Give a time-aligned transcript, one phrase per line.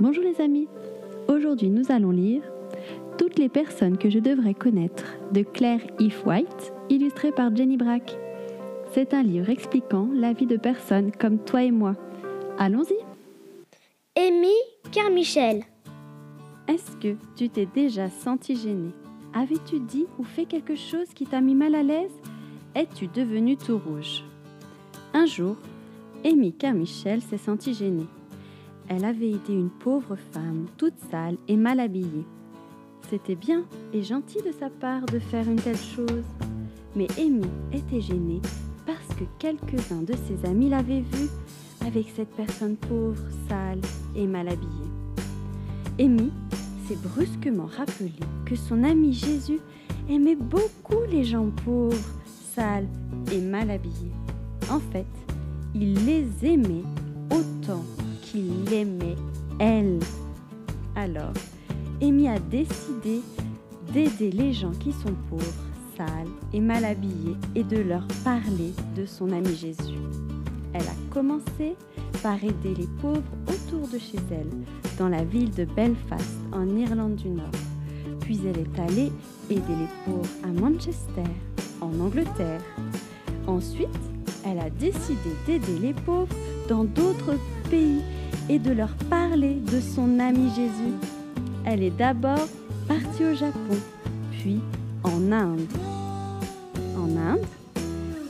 [0.00, 0.66] Bonjour les amis,
[1.28, 2.40] aujourd'hui nous allons lire
[3.18, 8.16] Toutes les personnes que je devrais connaître de Claire If White, illustré par Jenny Brack.
[8.92, 11.96] C'est un livre expliquant la vie de personnes comme toi et moi.
[12.56, 12.94] Allons-y
[14.18, 14.54] Amy
[14.90, 15.64] Carmichel.
[16.66, 18.92] Est-ce que tu t'es déjà senti gêné
[19.34, 22.18] Avais-tu dit ou fait quelque chose qui t'a mis mal à l'aise?
[22.74, 24.24] Es-tu devenu tout rouge?
[25.12, 25.56] Un jour,
[26.24, 28.06] Amy Carmichel s'est sentie gênée
[28.88, 32.26] elle avait été une pauvre femme, toute sale et mal habillée.
[33.08, 36.24] C'était bien et gentil de sa part de faire une telle chose.
[36.96, 38.40] Mais Amy était gênée
[38.86, 41.28] parce que quelques-uns de ses amis l'avaient vue
[41.86, 43.80] avec cette personne pauvre, sale
[44.14, 44.90] et mal habillée.
[45.98, 46.30] Amy
[46.86, 48.12] s'est brusquement rappelé
[48.44, 49.60] que son ami Jésus
[50.08, 52.14] aimait beaucoup les gens pauvres,
[52.54, 52.88] sales
[53.32, 54.12] et mal habillés.
[54.70, 55.06] En fait,
[55.74, 56.84] il les aimait
[57.30, 57.79] autant
[58.70, 59.16] l'aimait,
[59.58, 59.98] elle.
[60.94, 61.32] Alors,
[62.00, 63.20] Amy a décidé
[63.92, 65.44] d'aider les gens qui sont pauvres,
[65.96, 69.98] sales et mal habillés et de leur parler de son ami Jésus.
[70.72, 71.74] Elle a commencé
[72.22, 74.50] par aider les pauvres autour de chez elle,
[74.98, 77.50] dans la ville de Belfast, en Irlande du Nord.
[78.20, 79.10] Puis elle est allée
[79.50, 81.30] aider les pauvres à Manchester,
[81.80, 82.62] en Angleterre.
[83.46, 83.88] Ensuite,
[84.46, 86.34] elle a décidé d'aider les pauvres
[86.68, 87.36] dans d'autres
[87.68, 88.00] pays
[88.50, 90.94] et de leur parler de son ami Jésus.
[91.64, 92.48] Elle est d'abord
[92.88, 93.78] partie au Japon,
[94.32, 94.58] puis
[95.04, 95.68] en Inde.
[96.96, 97.46] En Inde,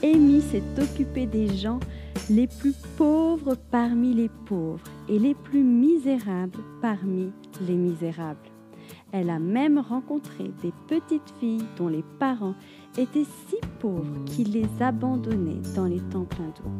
[0.02, 1.80] Amy s'est occupée des gens
[2.28, 7.32] les plus pauvres parmi les pauvres et les plus misérables parmi
[7.66, 8.38] les misérables.
[9.12, 12.54] Elle a même rencontré des petites filles dont les parents
[12.96, 16.70] étaient si pauvres qu'ils les abandonnaient dans les temps pleins d'eau.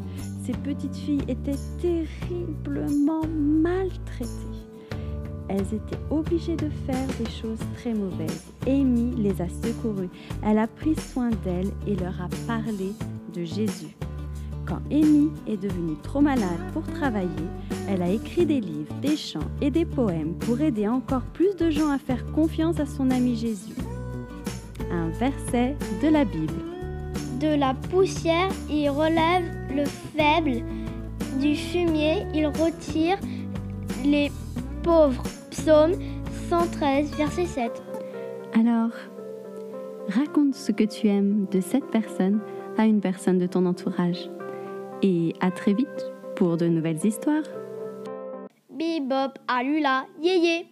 [0.45, 4.29] Ces petites filles étaient terriblement maltraitées.
[5.49, 8.53] Elles étaient obligées de faire des choses très mauvaises.
[8.69, 10.11] Amy les a secourues.
[10.45, 12.93] Elle a pris soin d'elles et leur a parlé
[13.35, 13.97] de Jésus.
[14.67, 17.29] Quand Amy est devenue trop malade pour travailler,
[17.89, 21.71] elle a écrit des livres, des chants et des poèmes pour aider encore plus de
[21.71, 23.75] gens à faire confiance à son ami Jésus.
[24.91, 26.55] Un verset de la Bible.
[27.41, 29.45] De la poussière, il relève
[29.75, 30.65] le faible.
[31.41, 33.19] Du fumier, il retire
[34.05, 34.31] les
[34.83, 35.23] pauvres.
[35.51, 35.93] Psaume
[36.49, 37.83] 113, verset 7.
[38.55, 38.91] Alors,
[40.09, 42.41] raconte ce que tu aimes de cette personne
[42.77, 44.31] à une personne de ton entourage.
[45.03, 47.45] Et à très vite pour de nouvelles histoires.
[48.71, 50.67] Bibop, alula, yéyé.